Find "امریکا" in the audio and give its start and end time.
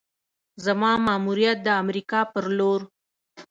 1.81-2.19